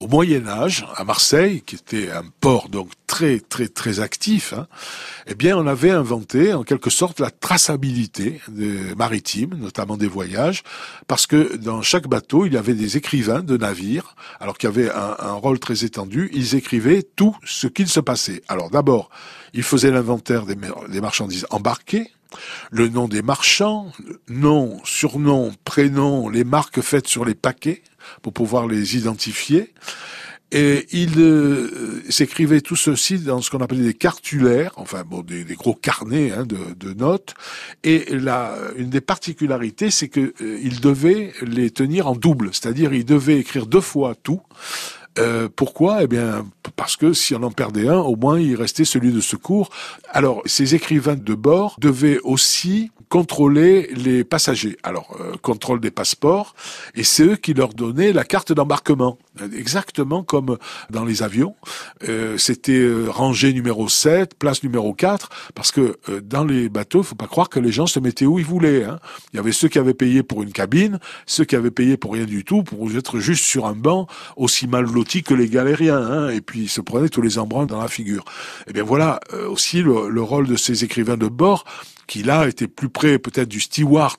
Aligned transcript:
Au 0.00 0.06
Moyen 0.06 0.46
Âge, 0.46 0.86
à 0.94 1.02
Marseille, 1.02 1.60
qui 1.66 1.74
était 1.74 2.12
un 2.12 2.22
port 2.40 2.68
donc 2.68 2.88
très 3.08 3.40
très 3.40 3.66
très 3.66 3.98
actif, 3.98 4.52
hein, 4.52 4.68
eh 5.26 5.34
bien 5.34 5.58
on 5.58 5.66
avait 5.66 5.90
inventé 5.90 6.52
en 6.54 6.62
quelque 6.62 6.88
sorte 6.88 7.18
la 7.18 7.32
traçabilité 7.32 8.40
des 8.46 8.94
maritimes, 8.94 9.56
notamment 9.58 9.96
des 9.96 10.06
voyages, 10.06 10.62
parce 11.08 11.26
que 11.26 11.56
dans 11.56 11.82
chaque 11.82 12.06
bateau 12.06 12.46
il 12.46 12.52
y 12.52 12.56
avait 12.56 12.74
des 12.74 12.96
écrivains 12.96 13.40
de 13.40 13.56
navires, 13.56 14.14
alors 14.38 14.56
qu'il 14.56 14.68
y 14.68 14.72
avait 14.72 14.88
un, 14.88 15.32
rôle 15.32 15.58
très 15.58 15.84
étendu, 15.84 16.30
ils 16.32 16.54
écrivaient 16.54 17.02
tout 17.02 17.36
ce 17.44 17.66
qu'il 17.66 17.88
se 17.88 17.98
passait. 17.98 18.44
Alors 18.46 18.70
d'abord, 18.70 19.10
ils 19.52 19.64
faisaient 19.64 19.90
l'inventaire 19.90 20.44
des 20.46 21.00
marchandises 21.00 21.48
embarquées, 21.50 22.08
le 22.70 22.88
nom 22.88 23.08
des 23.08 23.22
marchands, 23.22 23.92
nom, 24.28 24.80
surnom, 24.84 25.52
prénom, 25.64 26.28
les 26.28 26.44
marques 26.44 26.80
faites 26.80 27.08
sur 27.08 27.24
les 27.24 27.34
paquets 27.34 27.82
pour 28.22 28.32
pouvoir 28.32 28.66
les 28.66 28.96
identifier. 28.96 29.72
Et 30.50 30.86
il 30.92 31.18
euh, 31.18 32.02
s'écrivait 32.08 32.62
tout 32.62 32.76
ceci 32.76 33.18
dans 33.18 33.42
ce 33.42 33.50
qu'on 33.50 33.58
appelait 33.58 33.82
des 33.82 33.92
cartulaires, 33.92 34.72
enfin 34.76 35.04
bon, 35.04 35.20
des, 35.20 35.44
gros 35.54 35.74
carnets 35.74 36.32
hein, 36.32 36.46
de, 36.46 36.92
notes. 36.94 37.34
Et 37.84 38.10
une 38.10 38.88
des 38.88 39.02
particularités, 39.02 39.90
c'est 39.90 40.08
que 40.08 40.32
euh, 40.40 40.70
devait 40.80 41.34
les 41.42 41.70
tenir 41.70 42.06
en 42.06 42.14
double, 42.14 42.50
c'est-à-dire 42.52 42.94
il 42.94 43.04
devait 43.04 43.38
écrire 43.38 43.66
deux 43.66 43.82
fois 43.82 44.14
tout. 44.14 44.40
Euh, 45.18 45.48
pourquoi? 45.54 46.02
Eh 46.02 46.06
bien, 46.06 46.46
parce 46.76 46.96
que 46.96 47.12
si 47.12 47.34
on 47.34 47.42
en 47.42 47.50
perdait 47.50 47.88
un, 47.88 47.98
au 47.98 48.16
moins 48.16 48.38
il 48.38 48.54
restait 48.56 48.84
celui 48.84 49.12
de 49.12 49.20
secours. 49.20 49.70
Alors, 50.10 50.42
ces 50.46 50.74
écrivains 50.74 51.16
de 51.16 51.34
bord 51.34 51.76
devaient 51.78 52.20
aussi 52.22 52.90
contrôler 53.08 53.90
les 53.94 54.22
passagers. 54.22 54.76
Alors, 54.82 55.16
euh, 55.20 55.36
contrôle 55.40 55.80
des 55.80 55.90
passeports, 55.90 56.54
et 56.94 57.04
c'est 57.04 57.24
eux 57.24 57.36
qui 57.36 57.54
leur 57.54 57.72
donnaient 57.72 58.12
la 58.12 58.24
carte 58.24 58.52
d'embarquement. 58.52 59.18
Exactement 59.54 60.22
comme 60.22 60.58
dans 60.90 61.04
les 61.04 61.22
avions. 61.22 61.54
Euh, 62.08 62.38
C'était 62.38 62.72
euh, 62.72 63.06
rangée 63.08 63.52
numéro 63.52 63.88
7, 63.88 64.34
place 64.34 64.62
numéro 64.62 64.94
4, 64.94 65.28
parce 65.54 65.72
que 65.72 65.98
euh, 66.08 66.20
dans 66.20 66.44
les 66.44 66.68
bateaux, 66.68 67.02
faut 67.02 67.14
pas 67.14 67.26
croire 67.26 67.48
que 67.48 67.60
les 67.60 67.72
gens 67.72 67.86
se 67.86 68.00
mettaient 68.00 68.26
où 68.26 68.38
ils 68.38 68.44
voulaient. 68.44 68.84
Hein. 68.84 68.98
Il 69.32 69.36
y 69.36 69.38
avait 69.38 69.52
ceux 69.52 69.68
qui 69.68 69.78
avaient 69.78 69.94
payé 69.94 70.22
pour 70.22 70.42
une 70.42 70.52
cabine, 70.52 70.98
ceux 71.26 71.44
qui 71.44 71.56
avaient 71.56 71.70
payé 71.70 71.96
pour 71.96 72.12
rien 72.12 72.24
du 72.24 72.44
tout, 72.44 72.62
pour 72.62 72.90
être 72.90 73.18
juste 73.18 73.44
sur 73.44 73.66
un 73.66 73.74
banc, 73.74 74.06
aussi 74.36 74.66
mal 74.66 74.84
loti 74.84 75.22
que 75.22 75.34
les 75.34 75.48
galériens, 75.48 75.98
hein, 75.98 76.28
et 76.30 76.40
puis 76.40 76.62
ils 76.62 76.68
se 76.68 76.80
prenaient 76.80 77.08
tous 77.08 77.22
les 77.22 77.38
embruns 77.38 77.66
dans 77.66 77.80
la 77.80 77.88
figure. 77.88 78.24
Eh 78.66 78.72
bien 78.72 78.82
voilà 78.82 79.20
aussi 79.48 79.82
le, 79.82 80.08
le 80.08 80.22
rôle 80.22 80.46
de 80.46 80.56
ces 80.56 80.84
écrivains 80.84 81.16
de 81.16 81.28
bord, 81.28 81.64
qui 82.08 82.24
là 82.24 82.48
était 82.48 82.66
plus 82.66 82.88
près 82.88 83.20
peut-être 83.20 83.48
du 83.48 83.60
steward 83.60 84.18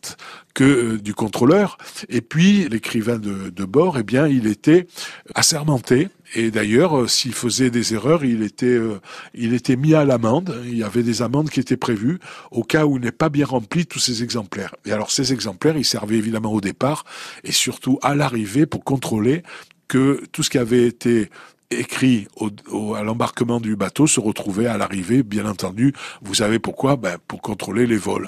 que 0.54 0.64
euh, 0.64 0.98
du 0.98 1.14
contrôleur. 1.14 1.78
Et 2.08 2.22
puis 2.22 2.70
l'écrivain 2.70 3.18
de, 3.18 3.66
bord, 3.66 3.98
eh 3.98 4.04
bien, 4.04 4.28
il 4.28 4.48
était 4.48 4.88
assermenté. 5.36 6.08
Et 6.36 6.52
d'ailleurs, 6.52 6.98
euh, 6.98 7.08
s'il 7.08 7.34
faisait 7.34 7.72
des 7.72 7.94
erreurs, 7.94 8.24
il 8.24 8.44
était, 8.44 8.68
euh, 8.68 9.02
il 9.34 9.54
était 9.54 9.76
mis 9.76 9.96
à 9.96 10.06
l'amende. 10.06 10.56
Il 10.66 10.78
y 10.78 10.84
avait 10.84 11.04
des 11.04 11.22
amendes 11.22 11.50
qui 11.50 11.60
étaient 11.60 11.78
prévues 11.78 12.20
au 12.52 12.64
cas 12.64 12.86
où 12.86 12.98
il 12.98 13.04
n'est 13.04 13.12
pas 13.12 13.30
bien 13.30 13.46
rempli 13.46 13.86
tous 13.86 14.00
ces 14.00 14.24
exemplaires. 14.24 14.76
Et 14.86 14.92
alors 14.92 15.12
ces 15.12 15.34
exemplaires, 15.34 15.76
ils 15.76 15.86
servaient 15.86 16.18
évidemment 16.18 16.54
au 16.54 16.62
départ 16.62 17.04
et 17.44 17.52
surtout 17.52 17.98
à 18.04 18.14
l'arrivée 18.16 18.68
pour 18.68 18.84
contrôler 18.84 19.42
que 19.88 20.24
tout 20.32 20.44
ce 20.44 20.52
qui 20.52 20.60
avait 20.60 20.86
été 20.86 21.30
écrit 21.72 22.28
au, 22.36 22.96
à 22.96 23.04
l'embarquement 23.04 23.60
du 23.60 23.76
bateau 23.76 24.08
se 24.08 24.20
retrouvait 24.20 24.68
à 24.68 24.78
l'arrivée, 24.78 25.24
bien 25.24 25.46
entendu. 25.46 25.94
Vous 26.22 26.34
savez 26.34 26.60
pourquoi? 26.60 26.96
Ben, 26.96 27.18
Pour 27.28 27.42
contrôler 27.42 27.86
les 27.86 27.98
vols. 27.98 28.28